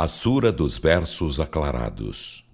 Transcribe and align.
A 0.00 0.07
Sura 0.07 0.53
dos 0.53 0.77
Versos 0.77 1.37
Aclarados. 1.41 2.45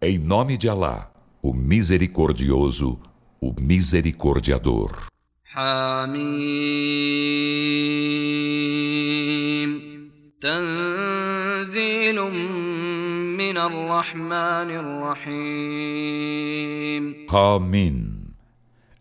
Em 0.00 0.18
nome 0.18 0.56
de 0.56 0.68
Alá, 0.68 1.10
o 1.42 1.52
Misericordioso, 1.52 3.02
o 3.40 3.52
Misericordiador. 3.60 5.08
Hamim. 5.52 6.52
تنزيل 10.42 12.18
من 13.36 13.56
الرحمن 13.58 14.70
الرحيم 14.82 15.92
Hamim. 17.28 18.28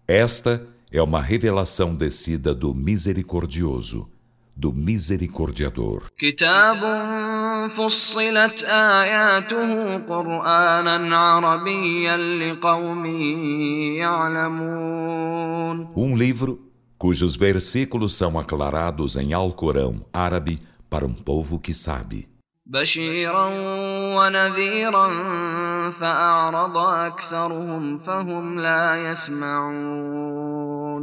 Esta 0.07 0.67
é 0.91 1.01
uma 1.01 1.21
revelação 1.21 1.95
descida 1.95 2.53
do 2.53 2.73
Misericordioso, 2.73 4.07
do 4.61 4.71
Misericordiador. 4.71 6.03
Um 15.95 16.15
livro 16.15 16.71
cujos 16.95 17.35
versículos 17.35 18.13
são 18.13 18.37
aclarados 18.37 19.15
em 19.15 19.33
Alcorão 19.33 20.05
árabe 20.13 20.61
para 20.87 21.07
um 21.07 21.13
povo 21.13 21.57
que 21.57 21.73
sabe. 21.73 22.29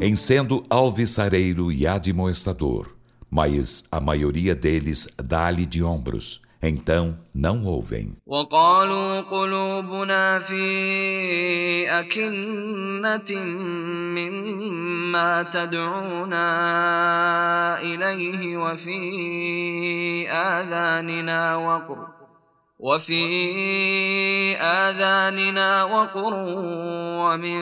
Em 0.00 0.14
sendo 0.14 0.62
alvissareiro 0.70 1.72
e 1.72 1.84
admoestador, 1.84 2.97
mas 3.29 3.83
a 3.91 3.99
maioria 3.99 4.53
deles 4.53 5.07
dá-lhe 5.17 5.65
de 5.65 5.83
ombros, 5.83 6.39
então 6.61 7.17
não 7.33 7.65
ouvem. 7.65 8.15
وقالوا 8.27 9.21
قلوبنا 9.21 10.39
في 10.39 11.89
أكنة 11.89 13.39
مما 14.17 15.43
تدعونا 15.43 16.47
إليه 17.81 18.57
وفي 18.57 19.01
آذاننا 20.29 21.55
وقر 21.55 22.16
وفي 22.79 23.23
آذاننا 24.57 25.83
وقر 25.83 26.33
ومن 27.23 27.61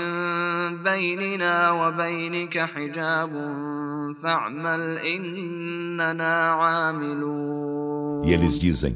بيننا 0.83 1.71
وبينك 1.71 2.57
حجاب 2.57 3.31
فاعمل 4.23 4.97
إننا 4.97 6.51
عاملون 6.51 8.23
E 8.23 8.33
eles 8.33 8.57
dizem: 8.59 8.95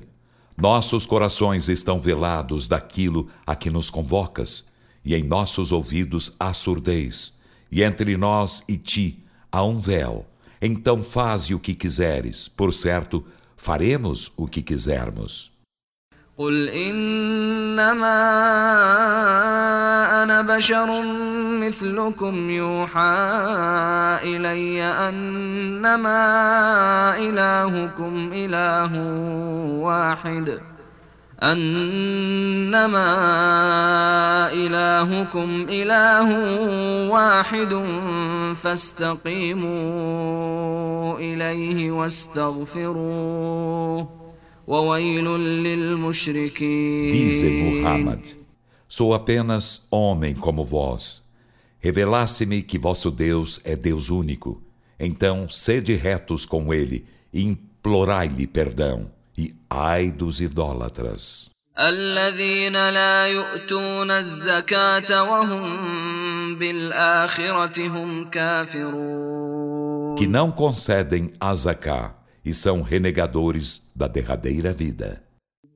Nossos 0.58 1.06
corações 1.06 1.70
estão 1.70 2.00
velados 2.00 2.68
daquilo 2.68 3.28
a 3.46 3.56
que 3.56 3.70
nos 3.70 3.90
convocas, 3.90 4.66
e 5.04 5.14
em 5.14 5.24
nossos 5.24 5.72
ouvidos 5.72 6.34
há 6.40 6.54
surdez, 6.54 7.34
e 7.72 7.84
entre 7.84 8.18
nós 8.18 8.64
e 8.68 8.78
ti 8.78 9.24
há 9.52 9.64
um 9.64 9.80
véu. 9.80 10.26
Então 10.62 11.04
faze 11.04 11.54
o 11.54 11.60
que 11.60 11.76
quiseres, 11.76 12.48
por 12.48 12.74
certo, 12.74 13.24
faremos 13.56 14.32
o 14.38 14.48
que 14.48 14.62
quisermos. 14.62 15.49
قل 16.41 16.69
انما 16.69 18.21
أنا 20.23 20.41
بشر 20.43 21.03
مثلكم 21.61 22.51
يوحى 22.51 23.17
الي 24.23 24.83
انما 24.83 26.17
الهكم 27.19 28.31
اله 28.33 28.93
واحد 29.81 30.61
انما 31.43 33.13
الهكم 34.53 35.67
اله 35.69 36.31
واحد 37.11 37.85
فاستقيموا 38.63 39.69
اليه 41.19 41.91
واستغفروه 41.91 43.41
Dize 47.12 47.50
Muhammad: 47.50 48.26
Sou 48.88 49.14
apenas 49.14 49.88
homem 49.92 50.34
como 50.34 50.64
vós. 50.64 51.24
Revelasse-me 51.80 52.64
que 52.64 52.80
vosso 52.80 53.12
Deus 53.12 53.62
é 53.64 53.76
Deus 53.76 54.10
único. 54.10 54.62
Então 55.00 55.48
sede 55.50 55.94
retos 55.94 56.46
com 56.46 56.74
ele 56.74 57.06
e 57.32 57.44
implorai-lhe 57.44 58.48
perdão. 58.48 59.12
E 59.38 59.54
ai 59.70 60.12
dos 60.12 60.40
idólatras. 60.42 61.52
الذين 61.80 62.74
لا 62.74 63.28
يؤتون 63.28 64.12
الزكاة 64.12 65.24
وهم 65.24 66.56
بالآخرة 66.56 67.88
هم 67.88 68.30
كافرون 68.30 70.16
Que 70.16 70.28
não 70.28 70.50
concedem 70.50 71.34
a 71.38 71.54
zaká 71.54 72.19
e 72.44 72.54
são 72.54 72.82
renegadores 72.82 73.92
da 73.96 74.08
derradeira 74.08 74.74
vida. 74.74 75.26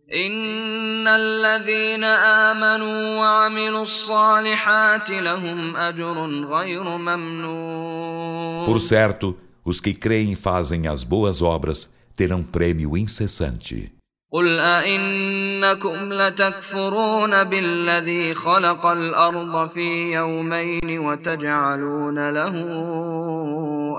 إن 0.09 1.07
الذين 1.07 2.03
آمنوا 2.03 3.17
وعملوا 3.17 3.83
الصالحات 3.83 5.09
لهم 5.09 5.75
أجر 5.77 6.45
غير 6.45 6.83
ممنون 6.83 8.65
Por 8.65 8.79
certo, 8.81 9.37
os 9.63 9.79
que 9.79 9.93
creem 9.93 10.31
e 10.31 10.35
fazem 10.35 10.87
as 10.87 11.03
boas 11.03 11.41
obras 11.41 11.93
terão 12.15 12.43
prêmio 12.43 12.97
incessante. 12.97 13.91
قل 14.31 14.59
أئنكم 14.59 16.13
لتكفرون 16.13 17.43
بالذي 17.43 18.35
خلق 18.35 18.85
الأرض 18.85 19.69
في 19.69 20.13
يومين 20.13 20.99
وتجعلون 20.99 22.29
له 22.29 22.53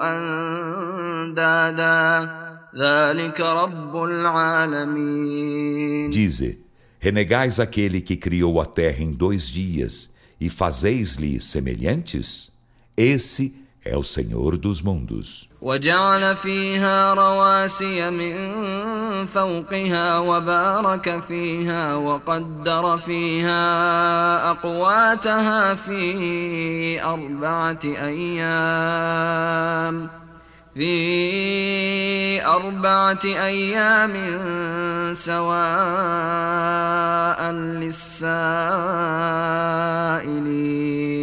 أندادا 0.03 1.31
ذلك 1.31 2.44
رب 2.44 2.44
العالمين 2.44 2.44
Dize: 6.11 6.65
Renegais 6.99 7.59
aquele 7.59 8.01
que 8.01 8.17
criou 8.17 8.61
a 8.61 8.67
terra 8.67 9.03
em 9.03 9.13
dois 9.13 9.49
dias 9.49 10.11
e 10.41 10.51
fazeis-lhe 10.51 11.41
semelhantes? 11.41 12.51
Esse 12.97 13.61
é 13.85 13.97
o 13.97 14.05
Senhor 14.05 14.57
dos 14.59 14.83
mundos. 14.83 15.49
وجعل 15.63 16.37
فيها 16.37 17.15
رواسي 17.15 18.11
من 18.11 18.37
فوقها 19.27 20.19
وبارك 20.19 21.23
فيها 21.29 21.95
وقدر 21.95 22.99
فيها 22.99 24.51
أقواتها 24.51 25.75
في 25.75 27.03
أربعة 27.03 27.81
أيام 27.85 29.01
في 30.75 32.45
أربعة 32.45 33.21
أيام 33.25 34.15
سواء 35.15 36.31
للسائلين 37.53 38.61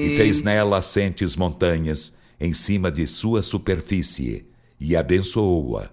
E 0.08 0.18
fez 0.18 0.42
nela 0.42 0.78
assentes 0.78 1.36
montanhas 1.36 2.14
em 2.40 2.54
cima 2.54 2.92
de 2.92 3.08
sua 3.08 3.42
superfície 3.42 4.46
e 4.80 4.96
abençoou-a. 4.96 5.90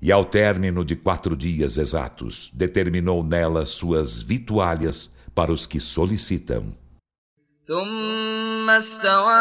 E 0.00 0.12
ao 0.12 0.24
término 0.24 0.84
de 0.84 0.94
quatro 0.94 1.36
dias 1.36 1.76
exatos, 1.78 2.50
determinou 2.54 3.24
nela 3.24 3.66
suas 3.66 4.22
vitualhas 4.22 5.12
para 5.34 5.52
os 5.52 5.66
que 5.66 5.80
solicitam. 5.80 6.72
ثم 7.68 8.70
استوى 8.70 9.34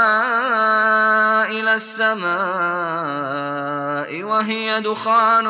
إلى 1.50 1.74
السماء 1.74 3.29
وهي 4.30 4.82
دخان 4.82 5.46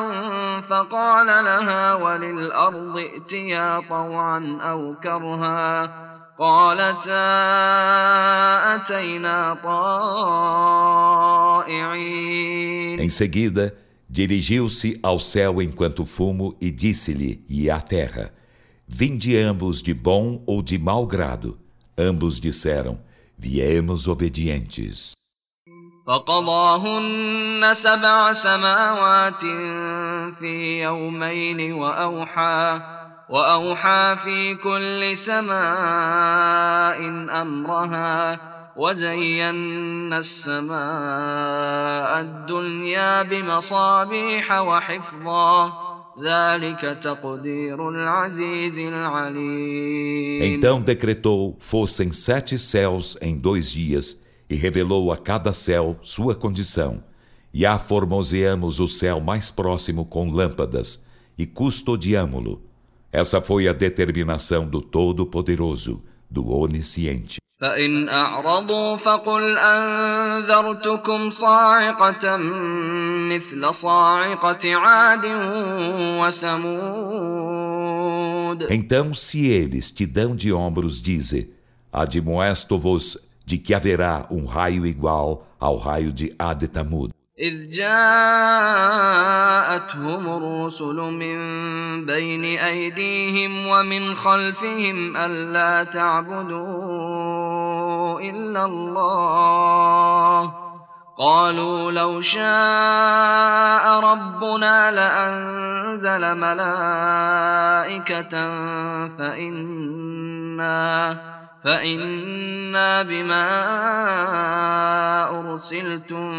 فقال 0.62 1.28
لها 1.28 1.94
وللأرض 1.94 2.98
ائتيا 2.98 3.80
طوعا 3.89 4.57
أو 4.62 4.95
كرها 5.04 6.06
قالتا 6.39 7.25
أتينا 8.75 9.54
طائعين 9.63 10.95
Em 13.00 13.10
seguida, 13.10 13.75
dirigiu-se 14.10 15.00
ao 15.04 15.19
céu 15.19 15.62
enquanto 15.62 16.06
fumo 16.06 16.56
e 16.62 16.72
disse-lhe 16.72 17.44
e 17.50 17.69
à 17.69 17.80
terra: 17.80 18.33
Vinde 18.88 19.38
ambos 19.38 19.81
de 19.81 19.94
bom 19.94 20.42
ou 20.45 20.62
de 20.62 20.77
mau 20.77 21.06
grado. 21.06 21.57
Ambos 21.98 22.39
disseram: 22.39 23.00
Viemos 23.38 24.07
obedientes. 24.07 25.16
فقضاهن 26.06 27.69
سبع 27.73 28.32
سماوات 28.32 29.41
في 30.38 30.82
يومين 30.82 31.73
وأوحى 31.73 32.81
وأوحى 33.31 34.17
في 34.25 34.55
كل 34.55 35.17
سماء 35.17 36.99
أمرها 37.43 38.41
وزينا 38.76 40.19
السماء 40.19 40.81
الدنيا 42.20 43.23
بمصابيح 43.23 44.61
وحفظا 44.61 45.73
ذلك 46.25 46.99
تقدير 47.02 47.88
العزيز 47.88 48.79
العليم. 48.79 50.43
Então 50.43 50.81
decretou 50.81 51.56
fossem 51.61 52.12
sete 52.12 52.58
céus 52.58 53.17
em 53.20 53.37
dois 53.38 53.70
dias 53.70 54.30
e 54.50 54.56
revelou 54.56 55.12
a 55.12 55.18
cada 55.18 55.54
céu 55.54 55.98
sua 56.01 56.36
condição. 56.36 57.04
E 57.54 57.66
aformoseamos 57.66 58.80
o 58.80 58.88
céu 58.88 59.19
mais 59.19 59.50
próximo 59.50 60.06
com 60.06 60.30
lâmpadas 60.30 61.06
e 61.38 61.45
custodiamo-lo. 61.45 62.62
Essa 63.12 63.39
foi 63.39 63.68
a 63.68 63.74
determinação 63.74 64.68
do 64.68 64.81
Todo-Poderoso, 64.81 66.04
do 66.30 66.51
Onisciente. 66.51 67.38
فإن 67.62 68.10
أعرضوا 68.10 68.98
فقل 68.98 69.57
أنذرتكم 69.57 71.30
صاعقة 71.30 72.38
مثل 73.31 73.74
صاعقة 73.74 74.75
عاد 74.75 75.25
وثمود 76.19 77.45
Então, 78.69 79.13
se 79.13 79.48
eles 79.48 79.92
te 79.92 80.06
dão 80.06 80.36
de 80.36 80.51
ombros, 80.54 81.01
dize: 81.01 81.54
Admoesto-vos 81.92 83.18
de 83.50 83.58
que 83.58 83.75
haverá 83.75 84.26
um 84.31 84.47
raio 84.47 84.87
igual 84.87 85.44
ao 85.58 85.76
raio 85.76 86.12
de 86.12 86.32
Adetamud. 86.38 87.11
إذ 87.41 87.70
جاءتهم 87.70 87.93
الرسل 90.37 90.97
من 90.97 91.38
بين 92.06 92.44
أيديهم 92.58 93.67
ومن 93.67 94.14
خلفهم 94.14 95.17
ألا 95.17 95.85
تعبدوا 95.85 96.61
إلا 98.20 98.64
الله 98.64 100.55
قالوا 101.19 101.93
لو 101.93 102.20
شاء 102.20 104.00
ربنا 104.00 104.91
لأنزل 104.91 106.35
ملائكة 106.38 108.31
فإنا 109.19 110.70
فإنا 111.63 113.04
بما 113.04 113.45
أرسلتم 115.39 116.30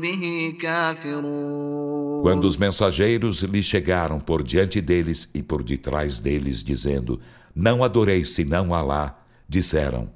به 0.00 0.54
كافرون 0.62 2.22
Quando 2.22 2.44
os 2.44 2.56
mensageiros 2.56 3.42
lhe 3.42 3.62
chegaram 3.62 4.18
por 4.18 4.42
diante 4.42 4.80
deles 4.80 5.30
e 5.32 5.42
por 5.42 5.62
detrás 5.62 6.18
deles, 6.18 6.64
dizendo: 6.64 7.20
Não 7.54 7.84
adoreis 7.84 8.30
senão 8.30 8.74
Alá, 8.74 9.16
disseram: 9.48 10.10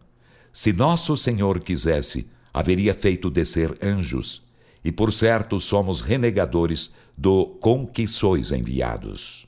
Se 0.53 0.73
nosso 0.73 1.17
Senhor 1.17 1.61
quisesse, 1.61 2.27
haveria 2.53 2.95
feito 2.95 3.31
descer 3.31 3.79
anjos, 3.81 4.43
e 4.85 4.91
por 4.91 5.12
certo 5.12 5.61
somos 5.61 6.01
renegadores 6.01 6.91
do 7.17 7.47
com 7.61 7.87
que 7.87 8.09
sois 8.09 8.51
enviados. 8.51 9.44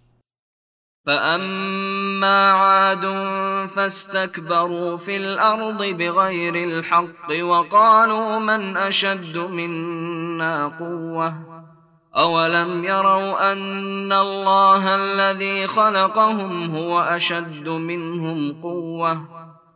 فأما 1.08 2.50
عاد 2.50 3.06
فاستكبروا 3.76 4.98
في 4.98 5.18
الأرض 5.18 5.84
بغير 5.84 6.56
الحق 6.56 7.44
وقالوا 7.44 8.40
من 8.40 8.78
أشد 8.78 9.38
منا 9.38 10.68
قوة 10.68 11.34
أولم 12.18 12.84
يروا 12.84 13.52
أن 13.52 14.12
الله 14.12 14.96
الذي 14.96 15.68
خلقهم 15.68 16.76
هو 16.76 17.00
أشد 17.00 17.70
منهم 17.70 18.62
قوة 18.62 19.22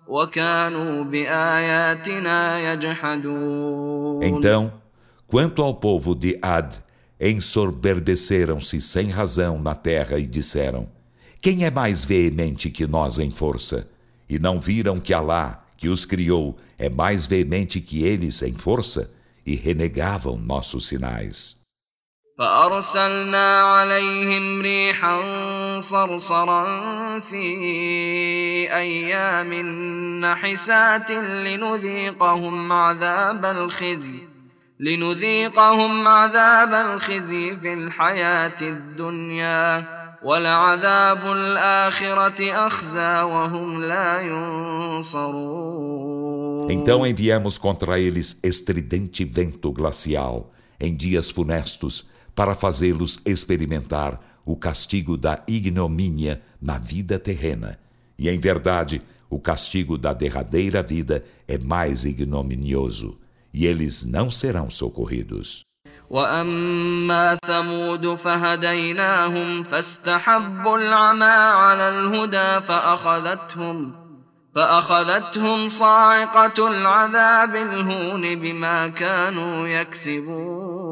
وكانوا 0.07 1.03
بآياتنا 1.03 2.73
يجحدون 2.73 4.23
Então, 4.23 4.71
quanto 5.27 5.61
ao 5.61 5.73
povo 5.73 6.13
de 6.13 6.37
Ad, 6.41 6.77
ensoberbeceram-se 7.19 8.81
sem 8.81 9.07
razão 9.09 9.61
na 9.61 9.73
terra 9.73 10.19
e 10.19 10.27
disseram: 10.27 11.00
Quem 11.40 11.64
é 11.64 11.70
mais 11.70 12.04
veemente 12.04 12.70
que 12.70 12.86
nós 12.86 13.18
em 13.18 13.30
força? 13.30 13.90
E 14.28 14.38
não 14.38 14.60
viram 14.60 14.98
que 14.98 15.14
Alá, 15.14 15.64
que 15.76 15.88
os 15.88 16.04
criou, 16.04 16.56
é 16.78 16.88
mais 16.88 17.26
veemente 17.26 17.80
que 17.80 18.04
eles 18.04 18.42
em 18.42 18.52
força? 18.52 19.14
E 19.44 19.54
renegavam 19.54 20.36
nossos 20.36 20.88
sinais. 20.88 21.56
فأرسلنا 22.38 23.62
عليهم 23.62 24.62
ريحا 24.62 25.20
صرصرا 25.80 26.64
في 27.20 27.46
أيام 28.72 29.54
نحسات 30.20 31.10
لنذيقهم 31.10 32.72
عذاب 32.72 33.44
الخزي 33.44 34.28
لنذيقهم 34.80 36.08
عذاب 36.08 36.74
الخزي 36.74 37.56
في 37.56 37.72
الحياة 37.72 38.60
الدنيا 38.60 39.99
ولعذاب 40.22 41.32
الآخرة 41.32 42.66
أخزى 42.66 43.22
وهم 43.22 43.82
لا 43.82 44.20
ينصرون 44.20 45.76
Então 46.70 47.06
enviamos 47.06 47.58
contra 47.58 47.98
eles 48.00 48.38
estridente 48.42 49.24
vento 49.24 49.72
glacial 49.72 50.50
em 50.80 50.94
dias 50.94 51.30
funestos 51.30 52.08
para 52.34 52.54
fazê-los 52.54 53.20
experimentar 53.24 54.20
o 54.44 54.56
castigo 54.56 55.16
da 55.16 55.42
ignomínia 55.48 56.42
na 56.60 56.78
vida 56.78 57.18
terrena. 57.18 57.78
E 58.18 58.28
em 58.28 58.38
verdade, 58.38 59.02
o 59.28 59.38
castigo 59.38 59.98
da 59.98 60.12
derradeira 60.12 60.82
vida 60.82 61.24
é 61.48 61.58
mais 61.58 62.04
ignominioso, 62.04 63.16
e 63.52 63.66
eles 63.66 64.04
não 64.04 64.30
serão 64.30 64.70
socorridos. 64.70 65.62
وأما 66.10 67.38
ثمود 67.46 68.14
فهديناهم 68.14 69.64
فاستحبوا 69.64 70.78
العمى 70.78 71.24
على 71.24 71.88
الهدى 71.88 72.66
فأخذتهم 72.66 74.06
فأخذتهم 74.54 75.70
صاعقة 75.70 76.68
العذاب 76.68 77.56
الهون 77.56 78.40
بما 78.40 78.88
كانوا 78.88 79.68
يكسبون 79.68 80.86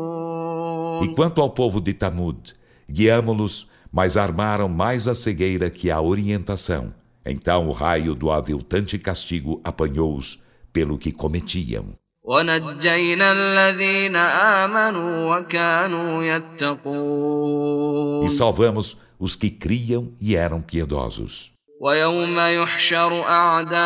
E 1.03 1.09
quanto 1.15 1.41
ao 1.41 1.51
povo 1.51 1.81
de 1.81 1.93
Tamud, 1.93 2.55
guiamo-los, 2.89 3.67
mas 3.93 4.17
armaram 4.17 4.69
mais 4.69 5.09
a 5.09 5.15
cegueira 5.15 5.69
que 5.71 5.91
a 5.91 6.01
orientação. 6.01 6.95
Então 7.27 7.69
o 7.69 7.73
raio 7.73 8.15
do 8.15 8.31
aviltante 8.31 8.99
castigo 8.99 9.61
apanhou-os 9.65 10.39
pelo 10.73 10.99
que 10.99 11.13
cometiam. 11.13 11.95
ونجينا 12.29 13.33
الذين 13.33 14.17
آمنوا 14.17 15.37
وكانوا 15.37 16.25
يتقون 16.25 18.27
E 18.27 18.31
salvamos 18.31 18.97
os 19.21 19.37
que 19.37 19.51
criam 19.51 20.13
e 20.21 20.35
eram 20.35 20.61
piedosos. 20.63 21.51
ويوم 21.81 22.39
يحشر 22.39 23.23
أعداء 23.23 23.81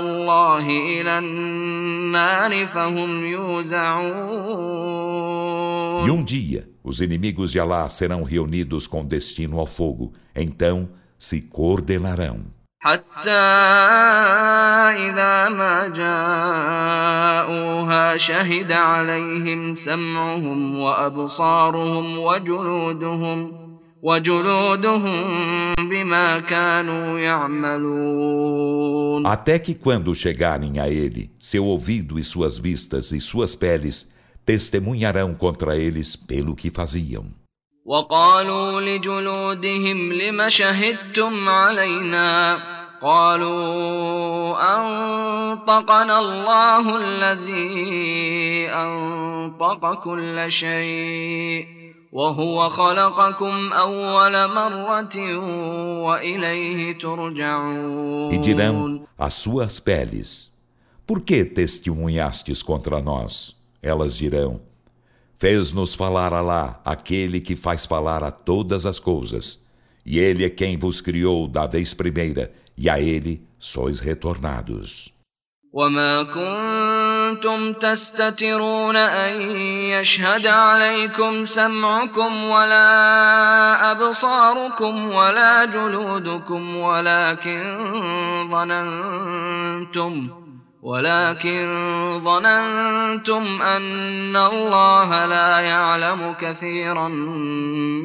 الله 0.00 0.66
إلى 0.70 1.18
النار 1.18 2.66
فهم 2.66 3.24
يوزعون 3.26 4.14
E 6.06 6.10
um 6.10 6.22
dia, 6.24 6.68
os 6.82 7.00
inimigos 7.00 7.52
de 7.52 7.60
Alá 7.60 7.88
serão 7.88 8.22
reunidos 8.22 8.86
com 8.86 9.04
destino 9.04 9.58
ao 9.58 9.66
fogo, 9.66 10.12
então 10.34 10.88
se 11.18 11.42
coordenarão. 11.50 12.40
حتى 12.84 13.30
إذا 15.08 15.48
ما 15.48 15.88
جاءوها 17.48 18.16
شهد 18.16 18.72
عليهم 18.72 19.76
سمعهم 19.76 20.80
وأبصارهم 20.80 22.18
وجلودهم 22.18 23.52
وجلودهم 24.02 25.72
بما 25.78 26.40
كانوا 26.40 27.18
يعملون 27.18 28.74
Até 29.26 29.58
que 29.58 29.74
quando 29.74 30.14
chegarem 30.14 30.78
a 30.78 30.86
ele, 30.90 31.30
seu 31.40 31.64
ouvido 31.64 32.18
e 32.18 32.24
suas 32.24 32.58
vistas 32.58 33.12
e 33.12 33.20
suas 33.20 33.54
peles 33.54 34.10
testemunharão 34.44 35.32
contra 35.32 35.74
eles 35.78 36.14
pelo 36.14 36.54
que 36.54 36.70
faziam. 36.70 37.24
وقالوا 37.84 38.80
لجلودهم 38.80 40.12
لم 40.12 40.48
شهدتم 40.48 41.48
علينا 41.48 42.58
قالوا 43.02 44.56
أنطقنا 44.76 46.18
الله 46.18 46.96
الذي 46.96 48.68
أنطق 48.70 49.94
كل 50.04 50.46
شيء 50.48 51.66
وهو 52.12 52.70
خلقكم 52.70 53.72
أول 53.72 54.32
مرة 54.48 55.36
وإليه 56.04 56.98
ترجعون 56.98 58.32
E 58.32 58.38
dirão 58.38 59.02
às 59.18 59.34
suas 59.34 59.78
peles: 59.78 60.50
Por 61.06 61.20
que 61.20 61.44
testemunhastes 61.44 62.62
contra 62.62 63.02
nós? 63.02 63.54
Elas 63.82 64.16
dirão: 64.16 64.60
Fez-nos 65.38 65.94
falar 65.94 66.32
Alá, 66.32 66.80
aquele 66.84 67.40
que 67.40 67.56
faz 67.56 67.84
falar 67.84 68.22
a 68.24 68.30
todas 68.30 68.86
as 68.86 68.98
coisas. 68.98 69.60
E 70.06 70.18
ele 70.18 70.44
é 70.44 70.50
quem 70.50 70.78
vos 70.78 71.00
criou 71.00 71.48
da 71.48 71.66
vez 71.66 71.92
primeira, 71.92 72.52
e 72.76 72.88
a 72.88 73.00
ele 73.00 73.42
sois 73.58 74.00
retornados. 74.00 75.14
وما 75.74 76.22
كنتم 76.22 77.72
تستترون 77.72 78.96
أن 78.96 79.40
يشهد 79.90 80.46
عليكم 80.46 81.46
سمعكم 81.46 82.44
ولا 82.44 83.90
أبصاركم 83.90 85.10
ولا 85.10 85.64
جلودكم 85.64 86.76
ولكن 86.76 87.62
ظننتم 88.50 90.28
ولكن 90.84 91.66
ظننتم 92.24 93.62
أن 93.62 94.36
الله 94.36 95.26
لا 95.26 95.60
يعلم 95.60 96.34
كثيرا 96.40 97.08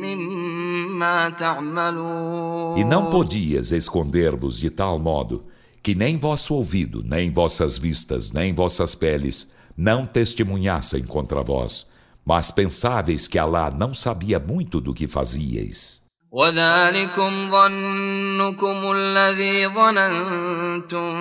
مما 0.04 1.30
تعملون 1.30 2.78
E 2.78 2.84
não 2.86 3.10
podias 3.10 3.72
esconder-vos 3.72 4.58
de 4.58 4.70
tal 4.70 4.98
modo 4.98 5.44
que 5.84 5.94
nem 5.94 6.18
vosso 6.18 6.54
ouvido, 6.56 7.04
nem 7.04 7.32
vossas 7.32 7.78
vistas, 7.78 8.32
nem 8.32 8.54
vossas 8.54 8.96
peles 8.96 9.52
não 9.76 10.06
testemunhassem 10.06 11.04
contra 11.04 11.42
vós, 11.42 11.88
mas 12.26 12.52
pensáveis 12.52 13.28
que 13.28 13.38
Alá 13.38 13.72
não 13.72 13.94
sabia 13.94 14.40
muito 14.40 14.82
do 14.82 14.94
que 14.94 15.08
fazíeis. 15.08 16.02
وذلكم 16.34 17.52
ظنكم 17.52 18.92
الذي 18.96 19.68
ظننتم 19.68 21.14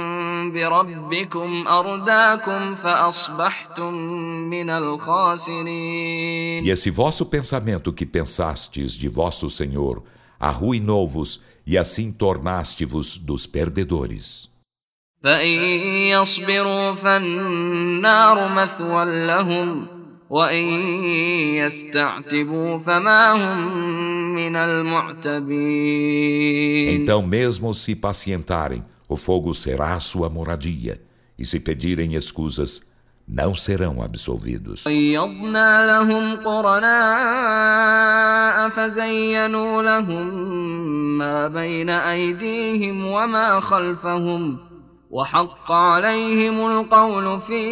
بربكم 0.52 1.64
أرداكم 1.68 2.74
فأصبحتم 2.74 3.94
من 4.50 4.70
الخاسرين 4.70 6.64
E 6.64 6.70
esse 6.70 6.90
vosso 6.90 7.26
pensamento 7.26 7.92
que 7.92 8.04
pensastes 8.04 8.92
de 8.92 9.08
vosso 9.08 9.48
Senhor 9.48 10.02
arruinou-vos 10.38 11.40
e 11.66 11.78
assim 11.78 12.12
tornaste-vos 12.12 13.18
dos 13.18 13.46
perdedores. 13.46 14.48
فإن 15.24 15.58
يصبروا 16.14 16.94
فالنار 16.94 18.48
مثوى 18.48 19.26
لهم 19.26 19.86
وإن 20.30 20.64
يستعتبوا 21.54 22.78
فما 22.78 23.32
هم 23.32 23.58
من 23.68 23.78
المعتبين 23.78 24.11
Então, 26.90 27.22
mesmo 27.22 27.74
se 27.74 27.94
pacientarem, 27.94 28.84
o 29.08 29.16
fogo 29.16 29.54
será 29.54 29.94
a 29.94 30.00
sua 30.00 30.28
moradia, 30.28 31.00
e 31.38 31.44
se 31.46 31.58
pedirem 31.60 32.14
escusas, 32.14 32.82
não 33.28 33.54
serão 33.54 34.02
absolvidos. 34.02 34.84
قيضنا 34.84 35.86
لهم 35.86 36.36
قرناء 36.44 37.88
فزينوا 38.68 39.82
لهم 39.82 40.28
ما 41.18 41.48
بين 41.48 41.90
أيديهم 41.90 43.06
وما 43.06 43.60
خلفهم 43.60 44.58
وحق 45.12 45.72
عليهم 45.72 46.66
القول 46.66 47.40
في 47.40 47.62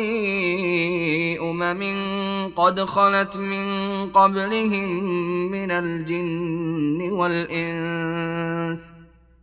أمم 1.40 2.52
قد 2.56 2.80
خلت 2.80 3.36
من 3.36 3.66
قبلهم 4.10 4.88
من 5.50 5.70
الجن 5.70 7.10
والإنس 7.12 8.92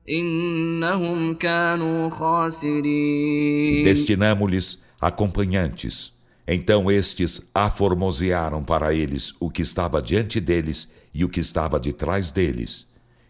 إنهم 0.09 1.33
كانوا 1.33 2.09
E 2.09 2.11
خاسرين 2.11 3.83
destinamo-lhes 3.83 4.79
acompanhantes. 4.99 6.11
Então 6.47 6.91
estes 6.91 7.41
aformosearam 7.53 8.63
para 8.63 8.93
eles 8.93 9.33
o 9.39 9.49
que 9.49 9.61
estava 9.61 10.01
diante 10.01 10.41
deles 10.41 10.91
e 11.13 11.23
o 11.23 11.29
que 11.29 11.39
estava 11.39 11.79
de 11.79 11.93
trás 11.93 12.31
deles. 12.31 12.85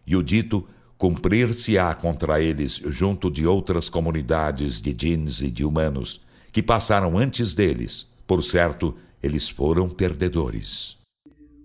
E 0.08 0.16
o 0.16 0.24
dito 0.24 0.66
cumprir-se-á 0.98 1.94
contra 1.96 2.42
eles 2.42 2.82
junto 2.86 3.30
de 3.30 3.46
outras 3.46 3.90
comunidades 3.90 4.80
de 4.82 4.94
djinns 4.94 5.42
e 5.42 5.50
de 5.52 5.66
humanos 5.66 6.22
que 6.52 6.64
passaram 6.64 7.18
antes 7.18 7.54
deles. 7.54 8.08
Por 8.26 8.44
certo, 8.44 8.96
eles 9.22 9.50
foram 9.50 9.90
perdedores. 9.90 10.98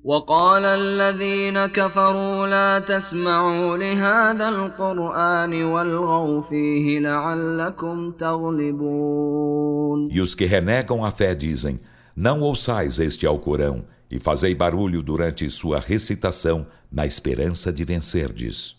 وقال 0.04 0.64
الذين 0.64 1.66
كفروا 1.66 2.46
لا 2.46 2.78
تسمعوا 2.78 3.76
لهذا 3.76 4.48
القرآن 4.48 5.64
والغوا 5.64 6.42
فيه 6.42 6.98
لعلكم 7.00 8.12
تغلبون 8.12 10.08
E 10.10 10.20
os 10.20 10.34
que 10.34 10.46
renegam 10.46 11.04
a 11.04 11.10
fé 11.10 11.34
dizem: 11.34 11.78
Não 12.16 12.40
ouçais 12.40 12.98
este 12.98 13.26
Alcorão 13.26 13.84
e 14.10 14.18
fazei 14.18 14.54
barulho 14.54 15.02
durante 15.02 15.50
sua 15.50 15.78
recitação 15.80 16.66
na 16.90 17.04
esperança 17.04 17.72
de 17.72 17.84
vencerdes. 17.84 18.78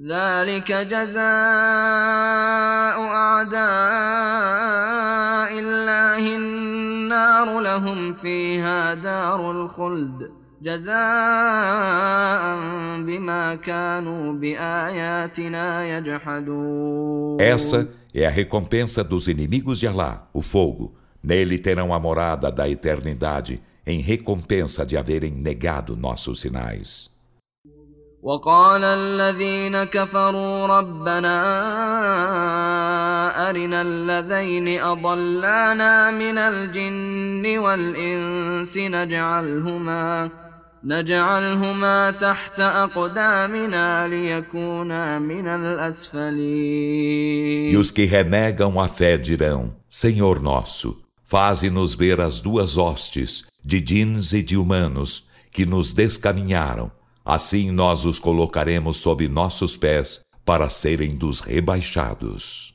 ذلك 0.00 0.72
جزاء 0.72 1.22
أعداء 3.22 3.62
الله 5.58 6.36
النار 6.36 7.60
لهم 7.60 8.14
فيها 8.14 8.94
دار 8.94 9.50
الخلد 9.50 10.30
جزاء 10.62 10.92
بما 13.02 13.54
كانوا 13.54 14.32
بآياتنا 14.32 15.98
يجحدون 15.98 17.38
Essa 17.40 17.92
é 18.14 18.26
a 18.26 18.30
recompensa 18.30 19.04
dos 19.04 19.28
inimigos 19.28 19.78
de 19.80 19.86
Alá, 19.86 20.28
o 20.32 20.40
fogo. 20.42 20.94
Nele 21.22 21.58
terão 21.58 21.94
a 21.94 21.98
morada 22.00 22.50
da 22.50 22.68
eternidade, 22.68 23.60
em 23.86 24.00
recompensa 24.00 24.84
de 24.86 24.96
haverem 24.96 25.32
negado 25.32 25.96
nossos 25.96 26.40
sinais. 26.40 27.10
وقال 28.22 28.84
الذين 28.84 29.84
كفروا 29.84 30.66
ربنا 30.66 31.38
أرنا 33.50 33.82
الذين 33.82 34.80
أضلانا 34.80 36.10
من 36.10 36.38
الجن 36.38 37.58
والإنس 37.58 38.78
نجعلهما 38.78 40.30
نجعلهما 40.84 42.10
تحت 42.10 42.60
أقدامنا 42.60 44.08
ليكونا 44.08 45.18
من 45.18 45.48
الأسفلين 45.48 46.92
E 47.72 47.76
os 47.76 47.90
que 47.90 48.04
renegam 48.04 48.78
a 48.78 48.86
fé 48.88 49.16
dirão: 49.16 49.74
Senhor 49.88 50.40
nosso, 50.40 51.02
faze-nos 51.24 51.94
ver 51.94 52.20
as 52.20 52.40
duas 52.40 52.76
hostes, 52.76 53.44
de 53.64 53.80
djinns 53.80 54.32
e 54.32 54.42
de 54.42 54.56
humanos, 54.56 55.26
que 55.52 55.66
nos 55.66 55.92
descaminharam. 55.92 56.90
Assim 57.26 57.70
nós 57.70 58.04
os 58.04 58.18
colocaremos 58.18 58.96
sob 58.96 59.28
nossos 59.28 59.76
pés 59.76 60.20
para 60.44 60.68
serem 60.68 61.16
dos 61.16 61.40
rebaixados. 61.40 62.72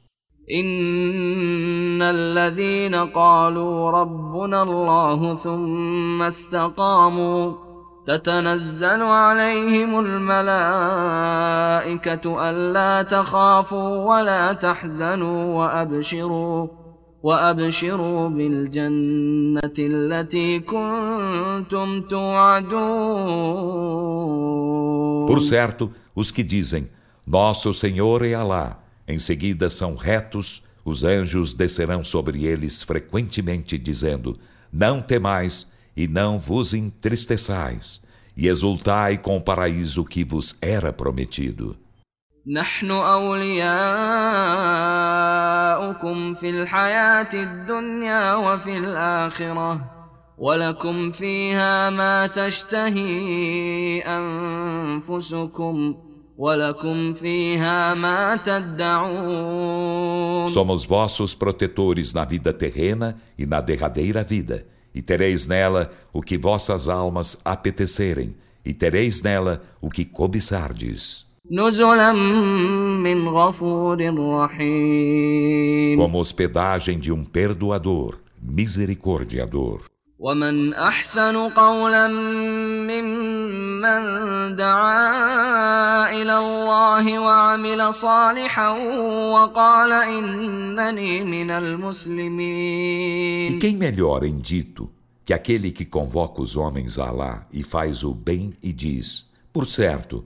إن 0.50 2.01
الذين 2.01 2.95
قالوا 2.95 3.91
ربنا 3.91 4.63
الله 4.63 5.36
ثم 5.36 6.21
استقاموا 6.21 7.53
تتنزل 8.07 9.01
عليهم 9.01 10.00
الملائكة 10.00 11.29
ألا 12.50 13.03
تخافوا 13.03 14.05
ولا 14.05 14.53
تحزنوا 14.53 15.55
وأبشروا 15.55 16.67
وأبشروا 17.24 18.29
بالجنة 18.29 19.75
التي 19.79 20.59
كنتم 20.59 22.01
توعدون 22.01 23.67
Por 25.27 25.41
certo, 25.41 25.91
os 26.15 26.31
que 26.31 26.41
dizem: 26.41 26.88
Nosso 27.25 27.74
Senhor 27.74 28.24
é 28.24 28.33
Alá, 28.33 28.79
em 29.07 29.19
seguida 29.19 29.69
são 29.69 29.95
retos, 29.95 30.63
os 30.86 31.03
anjos 31.03 31.53
descerão 31.53 32.01
sobre 32.03 32.45
eles 32.45 32.81
frequentemente, 32.81 33.77
dizendo: 33.77 34.39
Não 34.71 35.01
temais 35.01 35.67
e 35.97 36.07
não 36.07 36.39
vos 36.39 36.74
entristeçais, 36.74 38.01
e 38.38 38.47
exultai 38.47 39.17
com 39.17 39.36
o 39.36 39.41
paraíso 39.41 40.05
que 40.05 40.24
vos 40.24 40.55
era 40.62 40.93
prometido. 40.93 41.75
نحن 42.50 42.91
أولياؤكم 42.91 43.67
في 46.36 46.50
الحياة 46.50 47.29
الدنيا 47.33 48.36
وفي 48.36 48.77
الآخرة 48.77 49.81
ولكم 50.38 51.12
فيها 51.12 51.89
ما 51.89 52.27
تشتهي 52.27 54.01
أنفسكم 54.07 55.95
ولكم 56.38 57.13
فيها 57.13 57.93
ما 57.93 58.36
تدعون 58.36 60.47
Somos 60.47 60.86
vossos 60.86 61.36
protetores 61.36 62.13
na 62.13 62.24
vida 62.24 62.53
terrena 62.53 63.17
e 63.38 63.45
na 63.45 63.59
derradeira 63.59 64.24
vida, 64.24 64.65
e 64.95 65.01
tereis 65.01 65.47
nela 65.47 65.91
o 66.13 66.21
que 66.21 66.38
vossas 66.38 66.88
almas 66.88 67.41
apetecerem, 67.43 68.33
e 68.65 68.74
tereis 68.74 69.21
nela 69.21 69.62
o 69.81 69.89
que 69.89 70.05
cobiçardes. 70.05 71.27
Como 75.95 76.19
hospedagem 76.19 77.00
de 77.00 77.12
um 77.12 77.24
perdoador, 77.24 78.19
misericordiador. 78.41 79.81
ومن 80.19 80.74
احسن 80.74 81.38
قولا 81.50 82.07
ممن 82.88 84.01
دعا 84.55 86.09
الى 86.09 86.38
الله 86.38 87.19
وعمل 87.19 87.93
صالحا 87.93 88.69
وقال 89.31 89.93
انني 89.93 91.24
من 91.24 91.51
المسلمين 91.51 92.88
E 93.50 93.59
quem 93.59 93.75
melhor 93.75 94.24
em 94.24 94.39
dito 94.39 94.89
que 95.24 95.33
aquele 95.33 95.71
que 95.71 95.86
convoca 95.86 96.41
os 96.41 96.55
homens 96.55 96.97
a 96.97 97.09
Alá 97.09 97.45
e 97.53 97.62
faz 97.62 98.03
o 98.03 98.15
bem 98.15 98.53
e 98.63 98.74
diz: 98.74 99.25
Por 99.53 99.67
certo, 99.69 100.25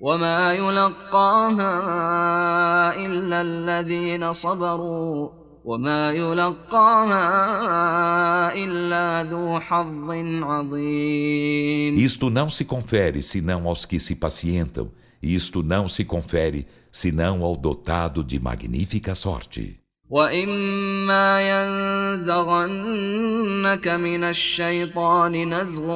وما 0.00 0.52
يلقاها 0.52 1.74
إلا 2.96 3.40
الذين 3.40 4.32
صبروا 4.32 5.28
وما 5.64 6.12
يلقاها 6.12 7.24
إلا 8.54 9.30
ذو 9.30 9.60
حظ 9.60 10.10
عظيم 10.42 11.96
Isto 11.96 12.30
não 12.30 12.48
se 12.48 12.64
confere 12.64 13.22
senão 13.22 13.68
aos 13.68 13.84
que 13.84 14.00
se 14.00 14.16
pacientam, 14.16 14.90
e 15.22 15.34
isto 15.34 15.62
não 15.62 15.86
se 15.86 16.02
confere 16.04 16.66
senão 16.90 17.42
ao 17.42 17.54
dotado 17.54 18.24
de 18.24 18.40
magnífica 18.40 19.14
sorte. 19.14 19.80
وإما 20.10 21.40
ينزغنك 22.20 23.08
من 23.88 24.24
الشيطان 24.24 25.54
نزغ 25.54 25.86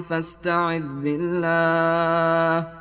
فاستعذ 0.00 0.82
بالله 1.02 2.80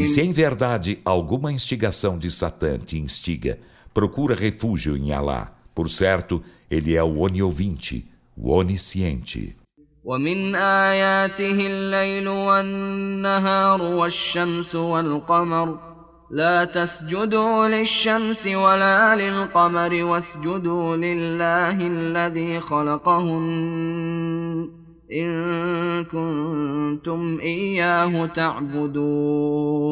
E 0.00 0.06
se 0.06 0.20
em 0.20 0.32
verdade 0.32 0.98
alguma 1.04 1.52
instigação 1.52 2.18
de 2.18 2.30
Satã 2.30 2.78
te 2.78 2.98
instiga, 2.98 3.58
procura 3.94 4.34
refúgio 4.34 4.96
em 4.96 5.12
Alá. 5.12 5.52
Por 5.74 5.88
certo, 5.88 6.42
ele 6.70 6.94
é 6.94 7.02
o 7.02 7.20
oniovinte, 7.20 8.04
o 8.36 8.50
onisciente. 8.52 9.56
ومن 10.04 10.54
آياته 10.54 11.66
الليل 11.66 12.28
والنهار 12.28 13.82
والشمس 13.82 14.74
والقمر 14.74 15.78
لا 16.30 16.64
تسجدوا 16.64 17.68
للشمس 17.68 18.46
ولا 18.46 19.16
للقمر 19.16 20.04
واسجدوا 20.04 20.96
لله 20.96 21.86
الذي 21.86 22.60
خلقهن 22.60 24.31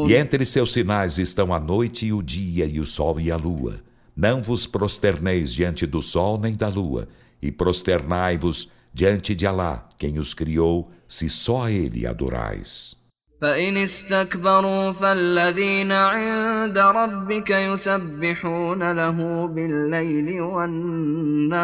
e 0.06 0.14
entre 0.14 0.44
seus 0.44 0.73
sinais 0.73 1.16
estão 1.18 1.54
a 1.54 1.58
noite 1.58 2.06
e 2.06 2.12
o 2.12 2.23
dia 2.23 2.66
e 2.66 2.78
o 2.78 2.87
sol 2.87 3.18
e 3.18 3.30
a 3.30 3.37
lua. 3.37 3.76
Não 4.14 4.42
vos 4.42 4.66
prosterneis 4.66 5.55
diante 5.55 5.87
do 5.87 6.02
sol 6.02 6.38
nem 6.38 6.55
da 6.55 6.68
lua, 6.68 7.09
e 7.40 7.50
prosternai-vos 7.50 8.70
diante 8.92 9.35
de 9.35 9.46
Alá, 9.46 9.88
quem 9.98 10.18
os 10.18 10.35
criou, 10.35 10.90
se 11.09 11.31
só 11.31 11.64
a 11.64 11.70
ele 11.70 12.07
adorais. 12.07 12.96
فإن 13.40 13.76
استكبروا 13.76 14.92
فالذين 14.92 15.92
عند 15.92 16.79
ربك 16.79 17.50
يسبحون 17.50 18.92
له 18.92 19.46
بالليل 19.46 20.40
والنهار 20.40 21.57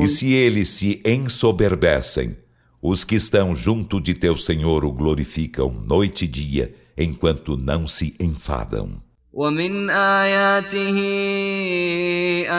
e 0.00 0.06
se 0.08 0.32
eles 0.32 0.68
se 0.68 1.02
ensoberbecem, 1.04 2.36
os 2.80 3.04
que 3.04 3.14
estão 3.14 3.54
junto 3.54 4.00
de 4.00 4.14
teu 4.14 4.36
Senhor 4.36 4.84
o 4.84 4.92
glorificam 4.92 5.70
noite 5.70 6.24
e 6.24 6.28
dia, 6.28 6.74
enquanto 6.98 7.56
não 7.56 7.86
se 7.86 8.16
enfadam. 8.18 9.00
ومن 9.32 9.90
آياته 9.90 10.98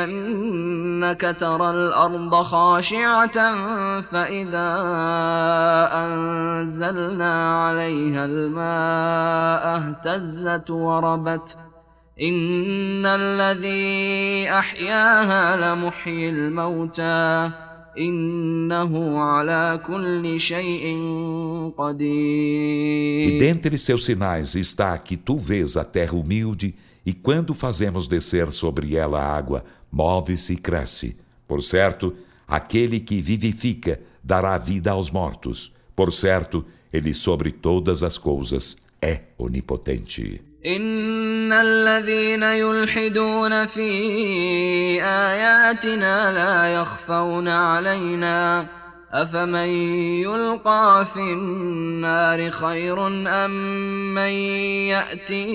أنك 0.03 1.35
ترى 1.39 1.69
الأرض 1.69 2.35
خاشعة 2.35 3.37
فإذا 4.01 4.69
أنزلنا 5.93 7.63
عليها 7.63 8.25
الماء 8.25 9.63
اهتزت 9.77 10.69
وربت 10.69 11.57
إن 12.21 13.05
الذي 13.05 14.49
أحياها 14.49 15.57
لمحيي 15.57 16.29
الموتى 16.29 17.51
إنه 17.97 19.19
على 19.19 19.81
كل 19.87 20.39
شيء 20.39 20.83
قدير 21.77 23.27
E 23.27 23.37
dentre 23.37 23.77
seus 23.77 24.05
sinais 24.05 24.55
está 24.55 24.97
que 24.97 25.17
tu 25.17 25.37
vês 25.37 25.77
a 25.77 25.83
terra 25.83 26.15
humilde 26.15 26.75
e 27.05 27.13
quando 27.13 27.53
fazemos 27.53 28.07
descer 28.07 28.51
sobre 28.53 28.95
ela 28.95 29.21
água, 29.21 29.63
move-se 29.91 30.53
e 30.53 30.57
cresce. 30.57 31.17
Por 31.47 31.61
certo, 31.61 32.15
aquele 32.47 32.99
que 32.99 33.21
vivifica 33.21 33.99
dará 34.23 34.57
vida 34.57 34.91
aos 34.91 35.11
mortos. 35.11 35.71
Por 35.95 36.13
certo, 36.13 36.65
ele 36.91 37.13
sobre 37.13 37.51
todas 37.51 38.03
as 38.03 38.17
coisas 38.17 38.77
é 39.01 39.21
onipotente. 39.37 40.46
إن 40.68 41.52
الذين 41.52 42.42
يلحدون 42.42 43.66
في 43.66 43.90
آياتنا 45.02 46.32
لا 46.32 46.74
يخفون 46.74 47.48
علينا 47.48 48.66
أفمن 49.12 49.68
يلقى 50.28 51.06
في 51.14 51.20
النار 51.20 52.50
خير 52.50 53.06
أم 53.26 53.50
من 54.14 54.32
يأتي 54.92 55.46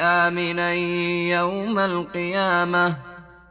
آمنا 0.00 0.72
يوم 1.36 1.78
القيامة 1.78 2.96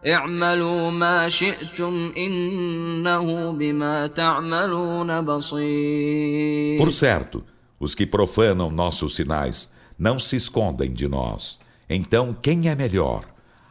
اعملوا 0.07 0.91
ما 0.91 1.29
شئتم 1.29 2.13
إنه 2.17 3.51
بما 3.51 4.07
تعملون 4.07 5.21
بصير 5.21 6.79
Por 6.79 6.91
certo, 6.91 7.43
os 7.79 7.93
que 7.93 8.07
profanam 8.07 8.71
nossos 8.71 9.15
sinais 9.15 9.80
não 9.98 10.18
se 10.18 10.36
escondem 10.36 10.92
de 10.92 11.08
nós. 11.08 11.58
Então, 11.88 12.36
quem 12.40 12.68
é 12.68 12.74
melhor? 12.74 13.24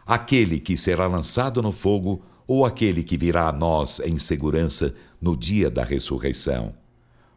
Aquele 0.06 0.60
que 0.60 0.78
será 0.78 1.08
lançado 1.08 1.62
no 1.62 1.72
fogo 1.72 2.24
ou 2.48 2.66
aquele 2.66 3.04
que 3.04 3.18
virá 3.18 3.50
a 3.50 3.52
nós 3.52 4.00
em 4.00 4.18
segurança 4.18 4.96
no 5.22 5.36
dia 5.36 5.70
da 5.70 5.84
ressurreição? 5.84 6.74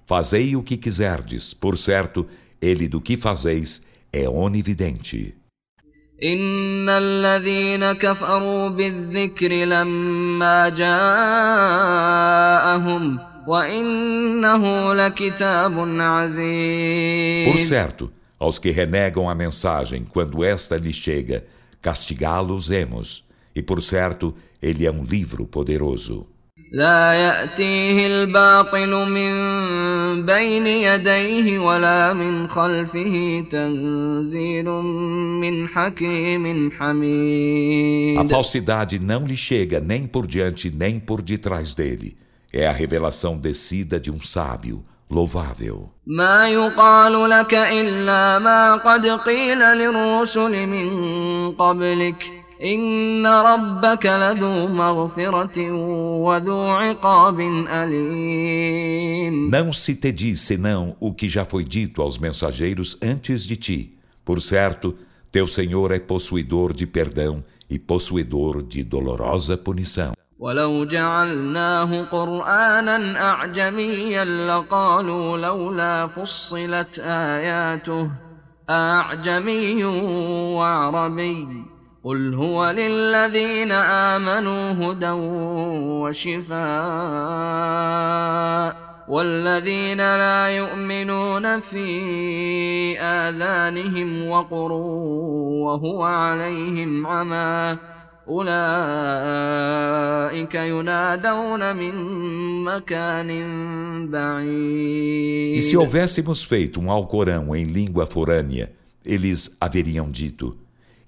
Fazei 0.07 0.57
o 0.57 0.63
que 0.63 0.77
quiserdes, 0.77 1.53
por 1.53 1.77
certo, 1.77 2.27
ele 2.61 2.89
do 2.89 3.01
que 3.01 3.17
fazeis 3.17 3.83
é 4.13 4.29
onividente. 4.29 5.35
إن 6.23 6.89
الذين 6.89 7.93
كفروا 7.93 8.69
بالذكر 8.69 9.49
لما 9.49 10.69
جاءهم 10.69 11.19
وإنه 13.47 14.95
لكتاب 14.95 15.79
عزيز 16.01 17.49
Por 17.49 17.59
certo, 17.59 18.11
aos 18.43 18.59
que 18.59 18.71
renegam 18.71 19.29
a 19.29 19.35
mensagem 19.35 20.05
quando 20.05 20.45
esta 20.45 20.77
lhes 20.77 20.97
chega, 20.97 21.45
castigá-los-emos. 21.83 23.25
E 23.55 23.63
por 23.63 23.83
certo, 23.83 24.35
ele 24.63 24.87
é 24.87 24.91
um 24.91 25.05
livro 25.05 25.47
poderoso. 25.47 26.29
لا 26.73 27.13
يأتيه 27.13 28.07
الباطل 28.07 28.91
من 28.91 29.33
بين 30.27 30.67
يديه 30.67 31.59
ولا 31.59 32.13
من 32.13 32.49
خلفه 32.49 33.45
تنزيل 33.53 34.65
من 35.41 35.69
حكيم 35.69 36.71
حميد 36.71 38.19
A 38.19 38.29
falsidade 38.29 38.99
não 38.99 39.27
lhe 39.27 39.37
chega 39.37 39.81
nem 39.81 40.07
por 40.07 40.27
diante 40.27 40.71
nem 40.71 41.01
por 41.01 41.23
detrás 41.23 41.75
dele. 41.75 42.17
É 42.53 42.67
a 42.67 42.73
revelação 42.73 43.39
descida 43.39 43.99
de 43.99 44.11
um 44.11 44.21
sábio, 44.21 44.83
louvável. 45.10 45.92
Não 59.50 59.74
se 59.74 59.96
te 59.96 60.12
diz 60.12 60.42
senão 60.42 60.96
o 61.00 61.14
que 61.14 61.28
já 61.28 61.44
foi 61.44 61.64
dito 61.64 62.02
aos 62.02 62.18
mensageiros 62.18 62.98
antes 63.02 63.46
de 63.46 63.56
ti. 63.58 63.98
Por 64.24 64.42
certo, 64.42 64.96
teu 65.32 65.48
Senhor 65.48 65.92
é 65.92 66.00
possuidor 66.00 66.74
de 66.74 66.88
perdão 66.88 67.44
e 67.70 67.78
possuidor 67.78 68.64
de 68.64 68.84
dolorosa 68.84 69.58
punição. 69.58 70.14
ولو 70.44 70.86
جعلناه 70.86 72.02
قرآنا 72.04 73.22
أعجميا 73.30 74.26
لقالوا 74.26 75.38
لولا 75.38 76.08
فصلت 76.08 77.00
آياته 77.00 78.10
أعجمي 78.70 79.84
وعربي 80.56 81.66
قل 82.04 82.34
هو 82.34 82.70
للذين 82.70 83.72
آمنوا 83.72 84.72
هدى 84.72 85.12
وشفاء 86.04 86.64
والذين 89.08 89.98
لا 89.98 90.50
يؤمنون 90.50 91.60
في 91.60 93.00
آذانهم 93.00 94.28
وقر 94.28 94.72
وهو 95.64 96.04
عليهم 96.04 97.08
عمى 97.08 97.93
E 105.56 105.62
se 105.62 105.76
houvéssemos 105.76 106.44
feito 106.44 106.80
um 106.80 106.90
Alcorão 106.90 107.56
em 107.56 107.66
língua 107.66 108.06
forânea, 108.06 108.72
eles 109.06 109.58
haveriam 109.60 110.10
dito 110.10 110.58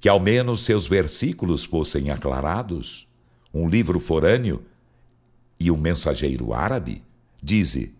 que 0.05 0.09
ao 0.09 0.19
menos 0.19 0.63
seus 0.63 0.85
versículos 0.85 1.63
fossem 1.63 2.11
aclarados. 2.11 3.07
Um 3.51 3.67
livro 3.67 3.99
forâneo 3.99 4.63
e 5.59 5.71
um 5.71 5.77
mensageiro 5.77 6.53
árabe? 6.53 7.01
Dize: 7.41 7.95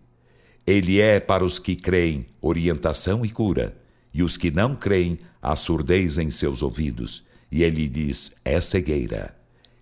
Ele 0.64 1.00
é 1.00 1.18
para 1.18 1.44
os 1.44 1.58
que 1.58 1.74
creem 1.74 2.26
orientação 2.40 3.24
e 3.24 3.30
cura, 3.30 3.76
e 4.14 4.22
os 4.22 4.36
que 4.36 4.52
não 4.52 4.76
creem 4.76 5.18
a 5.42 5.56
surdez 5.56 6.16
em 6.16 6.30
seus 6.30 6.62
ouvidos. 6.62 7.25
e 7.51 7.63
ele 7.63 7.87
diz: 7.87 8.33
é 8.43 8.59
cegueira. 8.61 9.35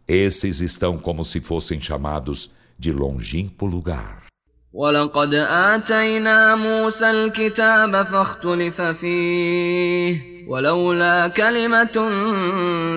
Esses 0.08 0.60
estão 0.60 0.98
como 0.98 1.24
se 1.24 1.40
fossem 1.40 1.80
chamados 1.80 2.52
de 2.78 2.92
longínquo 2.92 3.66
lugar. 3.66 4.30
ولقد 4.74 5.34
آتينا 5.34 6.56
موسى 6.56 7.12
الكتاب 7.12 8.06
فاختلف 8.06 8.82
فيه 8.82 10.30
ولولا 10.48 11.28
كلمة 11.28 11.98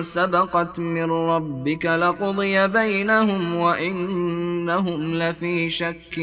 سبقت 0.01 0.79
من 0.79 1.11
ربك 1.11 1.85
لقضي 1.85 2.67
بينهم 2.67 3.55
وإنهم 3.55 5.15
لفي 5.15 5.69
شك 5.69 6.17